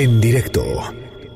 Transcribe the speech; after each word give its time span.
En 0.00 0.18
directo 0.18 0.64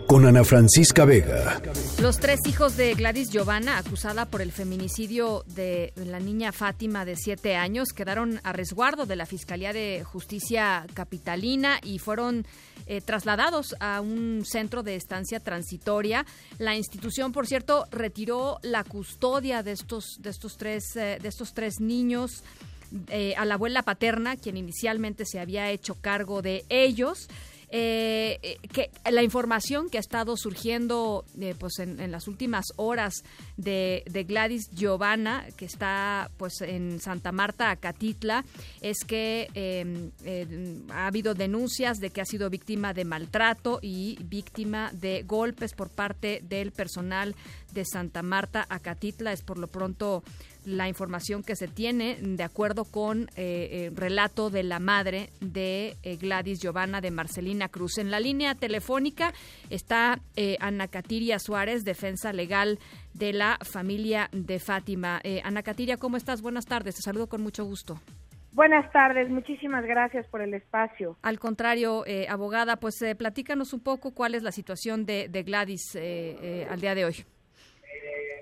con 0.06 0.24
Ana 0.24 0.42
Francisca 0.42 1.04
Vega. 1.04 1.60
Los 2.00 2.18
tres 2.18 2.40
hijos 2.48 2.78
de 2.78 2.94
Gladys 2.94 3.28
Giovanna, 3.28 3.76
acusada 3.76 4.24
por 4.24 4.40
el 4.40 4.52
feminicidio 4.52 5.44
de 5.48 5.92
la 5.96 6.18
niña 6.18 6.50
Fátima 6.50 7.04
de 7.04 7.14
siete 7.16 7.56
años, 7.56 7.90
quedaron 7.94 8.40
a 8.42 8.54
resguardo 8.54 9.04
de 9.04 9.16
la 9.16 9.26
Fiscalía 9.26 9.74
de 9.74 10.02
Justicia 10.02 10.86
Capitalina 10.94 11.78
y 11.82 11.98
fueron 11.98 12.46
eh, 12.86 13.02
trasladados 13.02 13.76
a 13.80 14.00
un 14.00 14.46
centro 14.46 14.82
de 14.82 14.96
estancia 14.96 15.40
transitoria. 15.40 16.24
La 16.56 16.74
institución, 16.74 17.32
por 17.32 17.46
cierto, 17.46 17.84
retiró 17.90 18.60
la 18.62 18.82
custodia 18.82 19.62
de 19.62 19.72
estos, 19.72 20.22
de 20.22 20.30
estos, 20.30 20.56
tres, 20.56 20.96
eh, 20.96 21.18
de 21.20 21.28
estos 21.28 21.52
tres 21.52 21.80
niños. 21.80 22.42
Eh, 23.08 23.34
a 23.36 23.44
la 23.44 23.54
abuela 23.54 23.82
paterna, 23.82 24.36
quien 24.36 24.56
inicialmente 24.56 25.26
se 25.26 25.40
había 25.40 25.70
hecho 25.70 25.96
cargo 26.00 26.40
de 26.40 26.64
ellos. 26.70 27.28
Eh, 27.76 28.38
eh, 28.40 28.58
que 28.72 28.88
la 29.10 29.24
información 29.24 29.90
que 29.90 29.96
ha 29.96 30.00
estado 30.00 30.36
surgiendo 30.36 31.24
eh, 31.40 31.56
pues 31.58 31.80
en, 31.80 32.08
las 32.12 32.28
últimas 32.28 32.66
horas 32.76 33.24
de, 33.56 34.04
Gladys 34.28 34.70
Giovanna, 34.70 35.44
que 35.56 35.64
está 35.64 36.30
pues 36.36 36.60
en 36.60 37.00
Santa 37.00 37.32
Marta, 37.32 37.72
Acatitla, 37.72 38.44
es 38.80 38.98
que 39.04 39.48
em, 39.54 40.12
ha 40.92 41.08
habido 41.08 41.34
denuncias 41.34 41.98
de 41.98 42.10
que 42.10 42.20
ha 42.20 42.24
sido 42.24 42.48
víctima 42.48 42.94
de 42.94 43.04
maltrato 43.04 43.80
y 43.82 44.22
víctima 44.22 44.92
de 44.92 45.24
golpes 45.24 45.74
por 45.74 45.90
parte 45.90 46.42
del 46.44 46.70
personal 46.70 47.34
de 47.72 47.84
Santa 47.84 48.22
Marta, 48.22 48.66
Acatitla. 48.68 49.32
Es 49.32 49.42
por 49.42 49.58
lo 49.58 49.66
pronto 49.66 50.22
la 50.64 50.88
información 50.88 51.42
que 51.42 51.56
se 51.56 51.68
tiene 51.68 52.16
de 52.20 52.42
acuerdo 52.42 52.84
con 52.84 53.28
eh, 53.36 53.86
el 53.86 53.96
relato 53.96 54.50
de 54.50 54.62
la 54.62 54.78
madre 54.78 55.30
de 55.40 55.96
eh, 56.02 56.16
Gladys 56.16 56.60
Giovanna 56.60 57.00
de 57.00 57.10
Marcelina 57.10 57.68
Cruz. 57.68 57.98
En 57.98 58.10
la 58.10 58.20
línea 58.20 58.54
telefónica 58.54 59.32
está 59.70 60.18
eh, 60.36 60.56
Ana 60.60 60.88
Catiria 60.88 61.38
Suárez, 61.38 61.84
defensa 61.84 62.32
legal 62.32 62.78
de 63.12 63.32
la 63.32 63.58
familia 63.62 64.28
de 64.32 64.58
Fátima. 64.58 65.20
Ana 65.44 65.62
Catiria, 65.62 65.96
¿cómo 65.96 66.16
estás? 66.16 66.42
Buenas 66.42 66.66
tardes, 66.66 66.96
te 66.96 67.02
saludo 67.02 67.28
con 67.28 67.42
mucho 67.42 67.64
gusto. 67.64 68.00
Buenas 68.52 68.90
tardes, 68.92 69.30
muchísimas 69.30 69.84
gracias 69.84 70.26
por 70.28 70.40
el 70.40 70.54
espacio. 70.54 71.16
Al 71.22 71.38
contrario, 71.38 72.04
abogada, 72.28 72.76
pues 72.76 73.04
platícanos 73.16 73.72
un 73.72 73.80
poco 73.80 74.12
cuál 74.12 74.34
es 74.34 74.42
la 74.42 74.52
situación 74.52 75.06
de, 75.06 75.28
de 75.28 75.42
Gladys 75.42 75.96
al 76.68 76.80
día 76.80 76.94
de 76.94 77.04
hoy. 77.04 77.24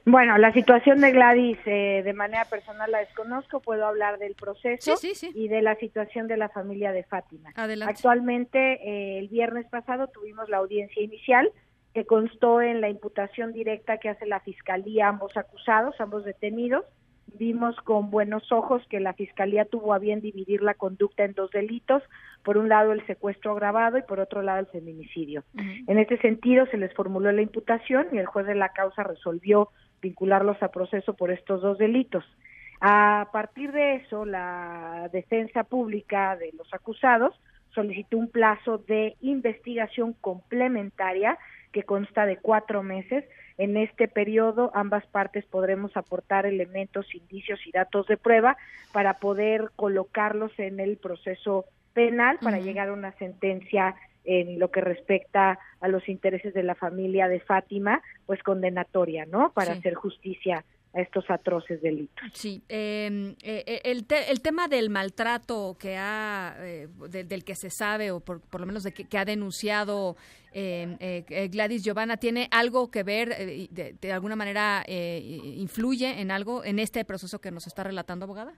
Bueno, 0.05 0.37
la 0.37 0.53
situación 0.53 1.01
de 1.01 1.13
Gladys 1.13 1.59
eh, 1.65 2.03
de 2.05 2.13
manera 2.13 2.45
personal 2.47 2.91
la 2.91 2.99
desconozco, 2.99 3.61
puedo 3.61 3.87
hablar 3.87 4.19
del 4.19 4.35
proceso 4.35 4.95
y 5.35 5.49
de 5.49 5.63
la 5.63 5.77
situación 5.77 6.27
de 6.27 6.37
la 6.37 6.49
familia 6.49 6.93
de 6.93 7.05
Fátima. 7.05 7.51
Actualmente, 7.87 8.59
eh, 8.59 9.19
el 9.19 9.29
viernes 9.29 9.67
pasado 9.69 10.09
tuvimos 10.09 10.49
la 10.49 10.59
audiencia 10.59 11.03
inicial 11.03 11.53
que 11.95 12.05
constó 12.05 12.63
en 12.63 12.81
la 12.81 12.89
imputación 12.89 13.53
directa 13.53 13.99
que 13.99 14.09
hace 14.09 14.27
la 14.27 14.41
Fiscalía 14.41 15.07
a 15.07 15.11
ambos 15.11 15.37
acusados, 15.37 15.95
ambos 16.01 16.25
detenidos. 16.25 16.85
Vimos 17.39 17.77
con 17.77 18.11
buenos 18.11 18.51
ojos 18.51 18.83
que 18.89 18.99
la 18.99 19.15
Fiscalía 19.15 19.65
tuvo 19.65 19.95
a 19.95 19.99
bien 19.99 20.21
dividir 20.21 20.63
la 20.63 20.75
conducta 20.75 21.25
en 21.25 21.33
dos 21.35 21.51
delitos, 21.51 22.03
por 22.43 22.59
un 22.59 22.69
lado 22.69 22.93
el 22.93 23.07
secuestro 23.07 23.53
agravado 23.53 23.99
y 23.99 24.03
por 24.03 24.21
otro 24.21 24.43
lado 24.43 24.59
el 24.59 24.67
feminicidio. 24.67 25.45
En 25.87 25.99
este 25.99 26.19
sentido 26.19 26.67
se 26.67 26.77
les 26.77 26.93
formuló 26.95 27.31
la 27.31 27.43
imputación 27.43 28.09
y 28.13 28.19
el 28.19 28.27
juez 28.27 28.47
de 28.47 28.55
la 28.55 28.71
causa 28.71 29.03
resolvió 29.03 29.71
vincularlos 30.03 30.63
a 30.63 30.69
proceso 30.69 31.15
por 31.15 31.31
estos 31.31 31.63
dos 31.63 31.79
delitos. 31.79 32.25
A 32.81 33.29
partir 33.33 33.71
de 33.73 33.95
eso, 33.95 34.25
la 34.25 35.09
defensa 35.13 35.63
pública 35.63 36.37
de 36.37 36.51
los 36.59 36.75
acusados 36.75 37.41
solicitó 37.75 38.19
un 38.19 38.29
plazo 38.29 38.79
de 38.79 39.17
investigación 39.21 40.15
complementaria 40.21 41.39
que 41.71 41.85
consta 41.85 42.27
de 42.27 42.37
cuatro 42.37 42.83
meses. 42.83 43.25
En 43.57 43.77
este 43.77 44.09
periodo, 44.09 44.73
ambas 44.75 45.07
partes 45.07 45.47
podremos 45.47 45.97
aportar 45.97 46.45
elementos, 46.45 47.15
indicios 47.15 47.61
y 47.67 47.71
datos 47.71 48.07
de 48.09 48.17
prueba 48.17 48.57
para 48.93 49.15
poder 49.15 49.71
colocarlos 49.77 50.53
en 50.59 50.81
el 50.81 50.97
proceso 50.97 51.65
penal 51.95 52.39
para 52.43 52.59
llegar 52.59 52.89
a 52.89 52.95
una 52.95 53.13
sentencia 53.13 53.95
en 54.25 54.59
lo 54.59 54.71
que 54.71 54.81
respecta 54.81 55.59
a 55.81 55.89
los 55.89 56.09
intereses 56.09 56.55
de 56.55 56.63
la 56.63 56.75
familia 56.75 57.29
de 57.29 57.41
Fátima, 57.41 58.03
pues 58.27 58.43
condenatoria, 58.43 59.27
¿no? 59.27 59.53
Para 59.53 59.73
hacer 59.73 59.95
justicia 59.95 60.65
a 60.95 61.01
estos 61.01 61.31
atroces 61.31 61.81
delitos. 61.81 62.23
Sí, 62.35 62.63
em, 62.69 63.31
eh, 63.43 63.65
eh, 63.67 63.81
el, 63.85 64.05
el, 64.29 64.43
tema 64.43 64.69
del 64.69 64.91
maltrato 64.91 65.77
que 65.79 65.97
ha, 65.97 66.55
eh, 66.59 66.89
del 67.09 67.45
que 67.45 67.55
se 67.55 67.71
sabe, 67.71 68.11
o 68.11 68.21
por, 68.21 68.41
por 68.43 68.61
lo 68.61 68.67
menos 68.67 68.83
de 68.83 68.93
que, 68.93 69.19
ha 69.19 69.25
denunciado 69.25 70.17
em, 70.53 70.97
Gladys 71.51 71.83
Giovanna, 71.83 72.19
¿tiene 72.19 72.49
algo 72.51 72.91
que 72.91 73.03
ver, 73.03 73.31
de, 73.31 73.97
de, 73.99 74.13
alguna 74.13 74.37
manera 74.37 74.85
influye 74.87 76.21
en 76.21 76.31
algo 76.31 76.63
en 76.65 76.79
este 76.79 77.05
proceso 77.05 77.41
que 77.41 77.51
nos 77.51 77.67
está 77.67 77.85
relatando, 77.85 78.25
abogada? 78.25 78.53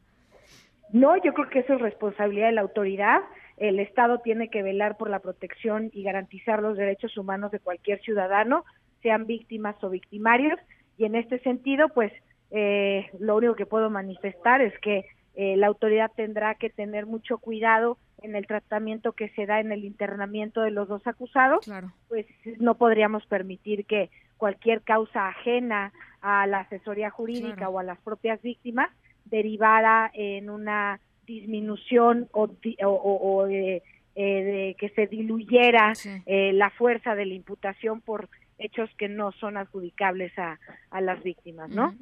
No, 0.92 1.16
yo 1.22 1.32
creo 1.32 1.48
que 1.48 1.60
eso 1.60 1.74
es 1.74 1.80
responsabilidad 1.80 2.46
de 2.46 2.52
la 2.52 2.60
autoridad 2.60 3.20
el 3.56 3.78
Estado 3.78 4.18
tiene 4.18 4.48
que 4.48 4.62
velar 4.62 4.96
por 4.96 5.10
la 5.10 5.20
protección 5.20 5.90
y 5.92 6.02
garantizar 6.02 6.62
los 6.62 6.76
derechos 6.76 7.16
humanos 7.16 7.50
de 7.52 7.60
cualquier 7.60 8.00
ciudadano, 8.00 8.64
sean 9.02 9.26
víctimas 9.26 9.76
o 9.82 9.90
victimarios, 9.90 10.58
y 10.96 11.04
en 11.04 11.14
este 11.14 11.38
sentido, 11.40 11.88
pues 11.88 12.12
eh, 12.50 13.10
lo 13.18 13.36
único 13.36 13.54
que 13.54 13.66
puedo 13.66 13.90
manifestar 13.90 14.60
es 14.60 14.78
que 14.80 15.04
eh, 15.34 15.56
la 15.56 15.66
autoridad 15.66 16.12
tendrá 16.14 16.54
que 16.54 16.70
tener 16.70 17.06
mucho 17.06 17.38
cuidado 17.38 17.98
en 18.22 18.36
el 18.36 18.46
tratamiento 18.46 19.12
que 19.12 19.28
se 19.30 19.46
da 19.46 19.60
en 19.60 19.72
el 19.72 19.84
internamiento 19.84 20.62
de 20.62 20.70
los 20.70 20.88
dos 20.88 21.06
acusados, 21.06 21.70
pues 22.08 22.26
no 22.58 22.76
podríamos 22.76 23.26
permitir 23.26 23.84
que 23.84 24.10
cualquier 24.36 24.82
causa 24.82 25.28
ajena 25.28 25.92
a 26.20 26.46
la 26.46 26.60
asesoría 26.60 27.10
jurídica 27.10 27.68
o 27.68 27.78
a 27.78 27.82
las 27.82 28.00
propias 28.00 28.40
víctimas 28.40 28.90
derivara 29.26 30.10
en 30.14 30.48
una 30.48 31.00
disminución 31.26 32.28
o, 32.32 32.48
o, 32.82 33.46
eh, 33.48 33.82
de 34.14 34.76
que 34.78 34.88
se 34.90 35.06
diluyera 35.06 35.92
eh, 36.26 36.52
la 36.52 36.70
fuerza 36.70 37.14
de 37.14 37.26
la 37.26 37.34
imputación 37.34 38.00
por 38.00 38.28
hechos 38.58 38.88
que 38.96 39.08
no 39.08 39.32
son 39.32 39.56
adjudicables 39.56 40.38
a, 40.38 40.58
a 40.90 41.00
las 41.00 41.22
víctimas, 41.22 41.70
¿no? 41.70 41.94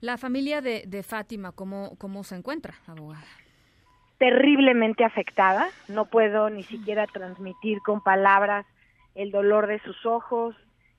La 0.00 0.16
familia 0.16 0.60
de, 0.62 0.84
de 0.86 1.02
Fátima, 1.02 1.52
¿cómo, 1.52 1.96
¿cómo 1.98 2.24
se 2.24 2.36
encuentra, 2.36 2.74
abogada? 2.86 3.26
Terriblemente 4.18 5.04
afectada, 5.04 5.68
no 5.88 6.06
puedo 6.06 6.48
ni 6.48 6.62
siquiera 6.62 7.06
transmitir 7.06 7.80
con 7.80 8.02
palabras 8.02 8.64
el 9.14 9.30
dolor 9.30 9.66
de 9.66 9.80
sus 9.80 10.06
ojos. 10.06 10.56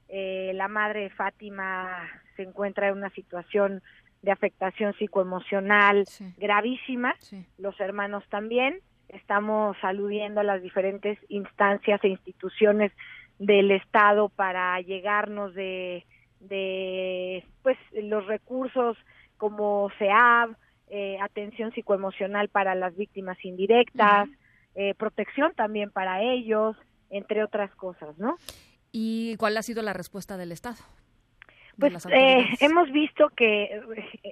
Eh, 0.09 0.51
la 0.53 0.67
madre 0.67 1.01
de 1.01 1.09
Fátima 1.09 2.07
se 2.35 2.43
encuentra 2.43 2.89
en 2.89 2.97
una 2.97 3.09
situación 3.09 3.81
de 4.25 4.31
afectación 4.31 4.93
psicoemocional 4.95 6.05
gravísima, 6.37 7.15
los 7.57 7.79
hermanos 7.79 8.23
también. 8.29 8.79
Estamos 9.07 9.77
aludiendo 9.83 10.41
a 10.41 10.43
las 10.43 10.61
diferentes 10.63 11.17
instancias 11.29 12.03
e 12.03 12.09
instituciones 12.09 12.91
del 13.37 13.69
Estado 13.69 14.29
para 14.29 14.81
llegarnos 14.81 15.53
de, 15.53 16.05
de 16.39 17.45
pues 17.61 17.77
los 17.93 18.25
recursos 18.25 18.97
como 19.37 19.91
SEAB, 19.99 20.55
eh, 20.87 21.17
atención 21.21 21.71
psicoemocional 21.71 22.49
para 22.49 22.73
las 22.73 22.95
víctimas 22.95 23.37
indirectas, 23.45 24.27
eh, 24.73 24.95
protección 24.95 25.53
también 25.55 25.91
para 25.91 26.23
ellos, 26.23 26.75
entre 27.11 27.43
otras 27.43 27.73
cosas, 27.75 28.17
¿no? 28.17 28.37
¿Y 28.91 29.35
cuál 29.37 29.55
ha 29.57 29.61
sido 29.61 29.83
la 29.83 29.93
respuesta 29.93 30.35
del 30.35 30.51
Estado? 30.51 30.77
Pues 31.79 32.05
eh, 32.11 32.45
hemos 32.61 32.91
visto 32.91 33.29
que 33.29 33.81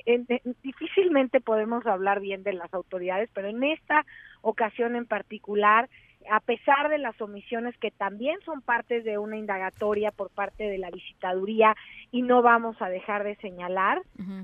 eh, 0.06 0.42
difícilmente 0.64 1.42
podemos 1.42 1.86
hablar 1.86 2.20
bien 2.20 2.44
de 2.44 2.54
las 2.54 2.74
autoridades, 2.74 3.30
pero 3.34 3.50
en 3.50 3.64
esta 3.64 4.06
ocasión 4.42 4.96
en 4.96 5.06
particular, 5.06 5.90
a 6.32 6.40
pesar 6.40 6.90
de 6.90 6.98
las 6.98 7.20
omisiones 7.22 7.78
que 7.78 7.92
también 7.92 8.40
son 8.46 8.62
parte 8.62 9.02
de 9.02 9.18
una 9.18 9.38
indagatoria 9.38 10.12
por 10.12 10.30
parte 10.30 10.64
de 10.64 10.78
la 10.78 10.90
visitaduría 10.90 11.76
y 12.12 12.22
no 12.22 12.42
vamos 12.42 12.82
a 12.82 12.90
dejar 12.90 13.24
de 13.24 13.36
señalar, 13.38 14.02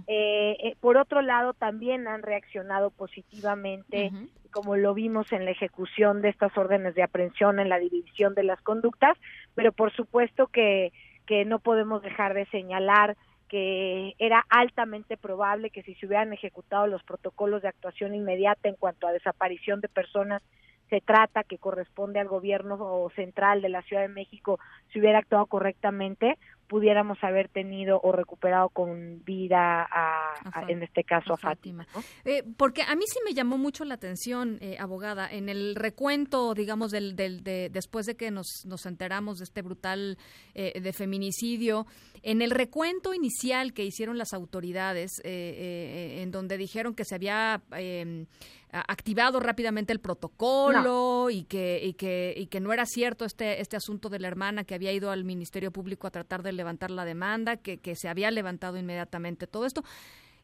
eh, 0.07 0.75
por 0.81 0.97
otro 0.97 1.21
lado 1.21 1.53
también 1.53 2.07
han 2.07 2.21
reaccionado 2.21 2.89
positivamente 2.91 4.11
como 4.51 4.75
lo 4.75 4.93
vimos 4.93 5.31
en 5.31 5.45
la 5.45 5.51
ejecución 5.51 6.21
de 6.21 6.29
estas 6.29 6.57
órdenes 6.57 6.95
de 6.95 7.03
aprehensión, 7.03 7.59
en 7.59 7.69
la 7.69 7.79
división 7.79 8.33
de 8.33 8.43
las 8.43 8.59
conductas, 8.61 9.17
pero 9.55 9.71
por 9.71 9.93
supuesto 9.93 10.47
que 10.47 10.91
que 11.29 11.45
no 11.45 11.59
podemos 11.59 12.01
dejar 12.01 12.33
de 12.33 12.47
señalar 12.47 13.15
que 13.49 14.15
era 14.17 14.43
altamente 14.49 15.15
probable 15.15 15.69
que 15.69 15.83
si 15.83 15.93
se 15.93 16.07
hubieran 16.07 16.33
ejecutado 16.33 16.87
los 16.87 17.03
protocolos 17.03 17.61
de 17.61 17.67
actuación 17.67 18.15
inmediata 18.15 18.67
en 18.67 18.73
cuanto 18.73 19.05
a 19.05 19.11
desaparición 19.11 19.79
de 19.79 19.89
personas 19.89 20.41
se 20.89 21.01
trata, 21.01 21.43
que 21.43 21.57
corresponde 21.57 22.19
al 22.19 22.27
gobierno 22.27 23.09
central 23.15 23.61
de 23.61 23.69
la 23.69 23.81
Ciudad 23.83 24.01
de 24.01 24.09
México, 24.09 24.59
si 24.91 24.99
hubiera 24.99 25.19
actuado 25.19 25.45
correctamente, 25.45 26.37
pudiéramos 26.69 27.17
haber 27.23 27.49
tenido 27.49 27.99
o 28.01 28.11
recuperado 28.11 28.69
con 28.69 29.23
vida 29.25 29.87
a, 29.91 30.61
en 30.67 30.83
este 30.83 31.03
caso 31.03 31.33
a, 31.33 31.37
Fátima. 31.37 31.87
Eh, 32.23 32.43
porque 32.57 32.83
a 32.83 32.95
mí 32.95 33.03
sí 33.07 33.19
me 33.25 33.33
llamó 33.33 33.57
mucho 33.57 33.83
la 33.85 33.95
atención, 33.95 34.59
eh, 34.61 34.77
abogada, 34.79 35.27
en 35.29 35.49
el 35.49 35.75
recuento, 35.75 36.53
digamos, 36.53 36.91
del, 36.91 37.15
del 37.15 37.43
de, 37.43 37.69
después 37.71 38.05
de 38.05 38.15
que 38.15 38.29
nos, 38.29 38.65
nos 38.67 38.85
enteramos 38.85 39.39
de 39.39 39.45
este 39.45 39.63
brutal 39.63 40.19
eh, 40.53 40.79
de 40.79 40.93
feminicidio, 40.93 41.87
en 42.21 42.43
el 42.43 42.51
recuento 42.51 43.15
inicial 43.15 43.73
que 43.73 43.83
hicieron 43.83 44.19
las 44.19 44.33
autoridades, 44.33 45.09
en 45.23 46.31
donde 46.31 46.57
dijeron 46.57 46.93
que 46.93 47.05
se 47.05 47.15
había 47.15 47.61
em, 47.71 48.27
activado 48.71 49.39
rápidamente 49.39 49.93
el 49.93 49.99
protocolo 49.99 51.29
y, 51.29 51.43
que, 51.43 51.81
y, 51.83 51.93
que, 51.93 52.33
y 52.37 52.47
que 52.47 52.59
no 52.59 52.71
era 52.71 52.85
cierto 52.85 53.25
este, 53.25 53.61
este 53.61 53.77
asunto 53.77 54.09
de 54.09 54.19
la 54.19 54.27
hermana 54.27 54.63
que 54.63 54.75
había 54.75 54.91
ido 54.91 55.11
al 55.11 55.23
Ministerio 55.23 55.71
Público 55.71 56.07
a 56.07 56.11
tratar 56.11 56.43
de 56.43 56.51
levantar 56.51 56.91
la 56.91 57.05
demanda, 57.05 57.57
que, 57.57 57.77
que 57.77 57.95
se 57.95 58.09
había 58.09 58.31
levantado 58.31 58.77
inmediatamente 58.77 59.47
todo 59.47 59.65
esto 59.65 59.83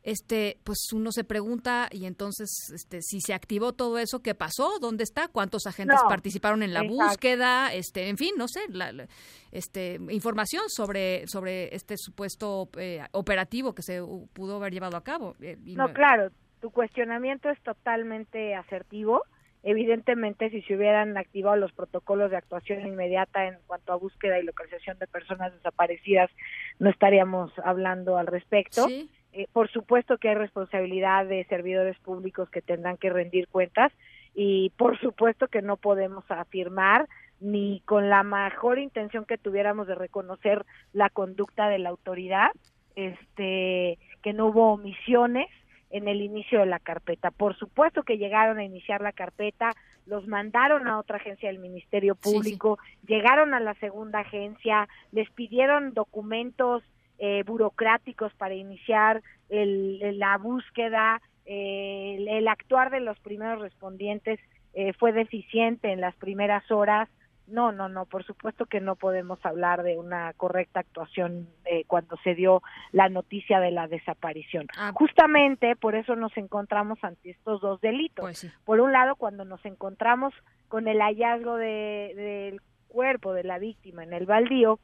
este, 0.06 0.60
pues 0.64 0.94
uno 0.94 1.12
se 1.12 1.24
pregunta 1.24 1.90
y 1.92 2.06
entonces, 2.06 2.72
este, 2.74 3.02
si 3.02 3.20
se 3.22 3.34
activó 3.34 3.74
todo 3.74 3.98
eso, 3.98 4.20
¿qué 4.20 4.36
pasó? 4.36 4.78
¿Dónde 4.80 5.04
está? 5.04 5.28
¿Cuántos 5.28 5.66
agentes 5.66 6.00
participaron 6.08 6.62
en 6.62 6.74
la 6.74 6.84
búsqueda? 6.84 7.74
Este, 7.74 8.08
en 8.08 8.18
fin, 8.18 8.36
no 8.38 8.48
sé, 8.48 8.60
la, 8.70 9.08
este, 9.52 10.00
información 10.12 10.66
sobre 10.68 11.26
sobre 11.28 11.76
este 11.76 11.98
supuesto 11.98 12.70
eh, 12.78 13.04
operativo 13.14 13.74
que 13.74 13.82
se 13.82 14.00
pudo 14.34 14.58
haber 14.58 14.74
llevado 14.74 14.96
a 14.96 15.04
cabo. 15.04 15.36
Eh, 15.42 15.58
no, 15.60 15.92
claro, 15.92 16.30
tu 16.66 16.72
cuestionamiento 16.72 17.52
es 17.52 17.62
totalmente 17.62 18.56
asertivo. 18.56 19.22
Evidentemente, 19.62 20.50
si 20.50 20.64
se 20.64 20.76
hubieran 20.76 21.16
activado 21.16 21.58
los 21.58 21.72
protocolos 21.74 22.32
de 22.32 22.38
actuación 22.38 22.88
inmediata 22.88 23.46
en 23.46 23.60
cuanto 23.68 23.94
a 23.94 23.98
búsqueda 23.98 24.40
y 24.40 24.44
localización 24.44 24.98
de 24.98 25.06
personas 25.06 25.54
desaparecidas, 25.54 26.32
no 26.80 26.90
estaríamos 26.90 27.52
hablando 27.64 28.18
al 28.18 28.26
respecto. 28.26 28.88
Eh, 28.90 29.46
por 29.54 29.70
supuesto 29.70 30.18
que 30.18 30.30
hay 30.30 30.34
responsabilidad 30.34 31.28
de 31.28 31.46
servidores 31.50 32.00
públicos 32.00 32.50
que 32.50 32.64
tendrán 32.64 32.98
que 32.98 33.12
rendir 33.12 33.48
cuentas 33.48 33.92
y 34.34 34.72
por 34.72 35.00
supuesto 35.00 35.48
que 35.48 35.62
no 35.62 35.78
podemos 35.78 36.26
afirmar 36.30 37.08
ni 37.40 37.84
con 37.86 38.10
la 38.10 38.24
mejor 38.24 38.80
intención 38.80 39.26
que 39.26 39.38
tuviéramos 39.38 39.86
de 39.86 39.94
reconocer 39.94 40.66
la 40.94 41.12
conducta 41.12 41.70
de 41.70 41.78
la 41.78 41.90
autoridad, 41.90 42.50
este, 42.96 44.00
que 44.24 44.34
no 44.34 44.48
hubo 44.48 44.74
omisiones 44.74 45.48
en 45.96 46.10
el 46.10 46.22
inicio 46.22 46.60
de 46.60 46.66
la 46.66 46.80
carpeta. 46.80 47.32
Por 47.32 47.56
supuesto 47.56 48.04
que 48.04 48.18
llegaron 48.18 48.58
a 48.58 48.66
iniciar 48.66 49.00
la 49.00 49.14
carpeta, 49.14 49.72
los 50.06 50.28
mandaron 50.28 50.88
a 50.88 51.00
otra 51.00 51.18
agencia 51.18 51.48
del 51.48 51.60
Ministerio 51.60 52.16
Público, 52.16 52.78
llegaron 53.08 53.54
a 53.54 53.62
la 53.62 53.76
segunda 53.76 54.20
agencia, 54.20 54.90
les 55.14 55.30
pidieron 55.32 55.94
documentos 55.94 56.84
eh, 57.18 57.44
burocráticos 57.46 58.34
para 58.34 58.56
iniciar 58.56 59.24
el, 59.48 60.20
la 60.20 60.38
búsqueda, 60.38 61.22
eh, 61.46 62.26
el, 62.28 62.48
actuar 62.50 62.92
de 62.92 63.00
los 63.00 63.18
primeros 63.20 63.62
respondientes 63.62 64.38
eh, 64.74 64.92
fue 65.00 65.14
deficiente 65.14 65.94
en 65.94 66.02
las 66.02 66.16
primeras 66.16 66.70
horas, 66.72 67.08
no, 67.48 67.72
no, 67.72 67.90
no, 67.90 68.06
por 68.06 68.24
supuesto 68.26 68.66
que 68.66 68.82
no 68.82 68.96
podemos 68.96 69.44
hablar 69.46 69.84
de 69.84 69.98
una 69.98 70.34
correcta 70.34 70.80
actuación 70.80 71.48
eh, 71.66 71.84
cuando 71.86 72.18
se 72.24 72.34
dio 72.34 72.62
la 72.92 73.10
noticia 73.10 73.60
de 73.60 73.72
la 73.72 73.88
desaparición. 73.88 74.68
Ah. 74.78 74.92
Justamente 74.94 75.76
por 75.76 75.96
eso 75.96 76.16
nos 76.16 76.36
encontramos 76.38 77.04
ante 77.04 77.32
estos 77.32 77.62
dos 77.62 77.82
delitos. 77.82 78.24
Pues 78.24 78.54
por 78.66 78.80
un 78.80 78.92
lado, 78.92 79.16
cuando 79.16 79.46
nos 79.46 79.64
encontramos 79.66 80.34
con 80.68 80.88
el 80.88 81.00
hallazgo 81.00 81.56
de, 81.58 82.14
del 82.16 82.62
cuerpo 82.88 83.34
de 83.34 83.44
la 83.44 83.60
víctima 83.60 84.04
en 84.04 84.14
el 84.14 84.26
baldío, 84.26 84.80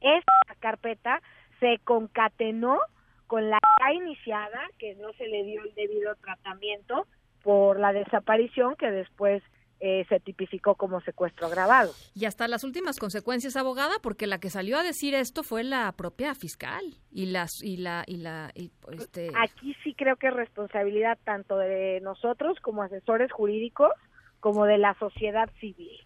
esta 0.00 0.54
carpeta 0.60 1.22
se 1.60 1.78
concatenó 1.84 2.78
con 3.26 3.48
la 3.48 3.58
iniciada, 3.94 4.60
que 4.78 4.94
no 4.96 5.12
se 5.14 5.26
le 5.26 5.44
dio 5.44 5.62
el 5.62 5.74
debido 5.74 6.14
tratamiento 6.16 7.06
por 7.42 7.80
la 7.80 7.92
desaparición 7.92 8.76
que 8.76 8.90
después 8.90 9.42
eh, 9.84 10.06
se 10.08 10.20
tipificó 10.20 10.76
como 10.76 11.00
secuestro 11.00 11.48
agravado. 11.48 11.90
Y 12.14 12.26
hasta 12.26 12.46
las 12.46 12.62
últimas 12.62 13.00
consecuencias, 13.00 13.56
abogada, 13.56 13.94
porque 14.00 14.28
la 14.28 14.38
que 14.38 14.48
salió 14.48 14.78
a 14.78 14.84
decir 14.84 15.12
esto 15.12 15.42
fue 15.42 15.64
la 15.64 15.90
propia 15.90 16.36
fiscal 16.36 16.84
y 17.10 17.26
las 17.26 17.60
y 17.64 17.78
la 17.78 18.04
y 18.06 18.18
la 18.18 18.52
este... 18.54 19.32
aquí 19.36 19.74
sí 19.82 19.94
creo 19.94 20.14
que 20.14 20.28
es 20.28 20.34
responsabilidad 20.34 21.18
tanto 21.24 21.58
de 21.58 22.00
nosotros 22.00 22.60
como 22.60 22.84
asesores 22.84 23.32
jurídicos 23.32 23.90
como 24.38 24.66
de 24.66 24.78
la 24.78 24.94
sociedad 25.00 25.50
civil. 25.58 25.98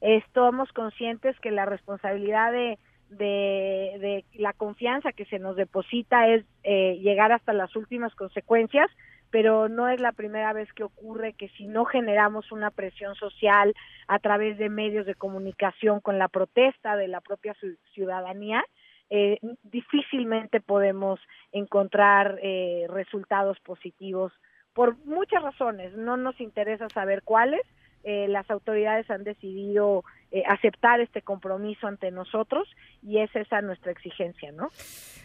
Estamos 0.00 0.72
conscientes 0.72 1.38
que 1.38 1.52
la 1.52 1.64
responsabilidad 1.64 2.50
de, 2.50 2.80
de, 3.10 4.24
la 4.34 4.52
confianza 4.52 5.12
que 5.12 5.26
se 5.26 5.38
nos 5.38 5.54
deposita 5.54 6.26
es 6.26 6.44
eh, 6.64 6.98
llegar 7.00 7.30
hasta 7.30 7.52
las 7.52 7.76
últimas 7.76 8.12
consecuencias, 8.16 8.90
pero 9.32 9.68
no 9.68 9.88
es 9.88 9.98
la 9.98 10.12
primera 10.12 10.52
vez 10.52 10.72
que 10.74 10.84
ocurre 10.84 11.32
que 11.32 11.48
si 11.56 11.66
no 11.66 11.84
generamos 11.86 12.52
una 12.52 12.70
presión 12.70 13.16
social 13.16 13.74
a 14.06 14.18
través 14.20 14.58
de 14.58 14.68
medios 14.68 15.06
de 15.06 15.16
comunicación 15.16 16.00
con 16.00 16.18
la 16.18 16.28
protesta 16.28 16.96
de 16.96 17.08
la 17.08 17.22
propia 17.22 17.56
ciudadanía, 17.94 18.62
eh, 19.10 19.38
difícilmente 19.62 20.60
podemos 20.60 21.18
encontrar 21.50 22.38
eh, 22.42 22.86
resultados 22.88 23.58
positivos 23.60 24.32
por 24.74 24.96
muchas 25.04 25.42
razones. 25.42 25.94
No 25.94 26.16
nos 26.16 26.38
interesa 26.40 26.88
saber 26.90 27.22
cuáles. 27.22 27.62
Eh, 28.04 28.26
las 28.28 28.50
autoridades 28.50 29.08
han 29.10 29.22
decidido 29.22 30.04
eh, 30.32 30.42
aceptar 30.48 31.00
este 31.00 31.22
compromiso 31.22 31.86
ante 31.86 32.10
nosotros 32.10 32.68
y 33.00 33.18
es 33.18 33.34
esa 33.36 33.62
nuestra 33.62 33.92
exigencia, 33.92 34.50
¿no? 34.50 34.70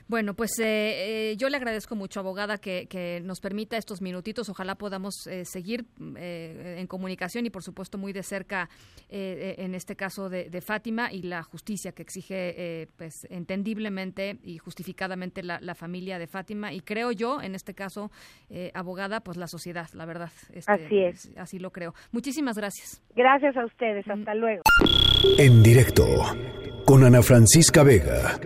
Bueno, 0.07 0.33
pues 0.35 0.57
eh, 0.59 1.31
eh, 1.31 1.37
yo 1.37 1.49
le 1.49 1.57
agradezco 1.57 1.95
mucho, 1.95 2.19
abogada, 2.19 2.57
que, 2.57 2.87
nos 3.23 3.39
permita 3.41 3.77
estos 3.77 4.01
minutitos. 4.01 4.49
Ojalá 4.49 4.75
podamos 4.75 5.15
seguir 5.43 5.85
en 5.99 6.87
comunicación 6.87 7.45
y, 7.45 7.49
por 7.49 7.63
supuesto, 7.63 7.97
muy 7.97 8.13
de 8.13 8.23
cerca, 8.23 8.69
en 9.09 9.75
este 9.75 9.95
caso 9.95 10.29
de, 10.29 10.61
Fátima 10.61 11.11
y 11.11 11.21
la 11.21 11.43
justicia 11.43 11.91
que 11.91 12.01
exige, 12.01 12.87
pues, 12.97 13.27
entendiblemente 13.29 14.37
y 14.43 14.57
justificadamente 14.57 15.43
la, 15.43 15.75
familia 15.75 16.19
de 16.19 16.27
Fátima. 16.27 16.73
Y 16.73 16.81
creo 16.81 17.11
yo, 17.11 17.41
en 17.41 17.55
este 17.55 17.73
caso, 17.73 18.11
abogada, 18.73 19.19
pues 19.21 19.37
la 19.37 19.47
sociedad, 19.47 19.87
la 19.93 20.05
verdad. 20.05 20.31
Este, 20.53 20.71
así 20.71 20.99
es. 20.99 21.31
Así 21.37 21.59
lo 21.59 21.71
creo. 21.71 21.93
Muchísimas 22.11 22.57
gracias. 22.57 23.01
Gracias 23.15 23.55
a 23.57 23.65
ustedes. 23.65 24.07
Hasta 24.07 24.33
mm. 24.33 24.37
luego. 24.37 24.63
En 25.37 25.63
directo 25.63 26.05
con 26.85 27.03
Ana 27.03 27.21
Francisca 27.21 27.83
Vega. 27.83 28.39